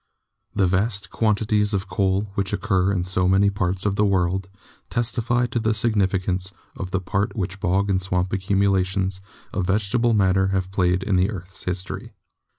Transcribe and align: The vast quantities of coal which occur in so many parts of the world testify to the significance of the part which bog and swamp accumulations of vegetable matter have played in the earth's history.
The 0.55 0.65
vast 0.65 1.11
quantities 1.11 1.75
of 1.75 1.87
coal 1.87 2.23
which 2.33 2.53
occur 2.53 2.91
in 2.91 3.03
so 3.03 3.27
many 3.27 3.51
parts 3.51 3.85
of 3.85 3.97
the 3.97 4.03
world 4.03 4.49
testify 4.89 5.45
to 5.45 5.59
the 5.59 5.75
significance 5.75 6.51
of 6.75 6.89
the 6.89 6.99
part 6.99 7.35
which 7.35 7.59
bog 7.59 7.87
and 7.87 8.01
swamp 8.01 8.33
accumulations 8.33 9.21
of 9.53 9.67
vegetable 9.67 10.15
matter 10.15 10.47
have 10.47 10.71
played 10.71 11.03
in 11.03 11.17
the 11.17 11.29
earth's 11.29 11.65
history. 11.65 12.13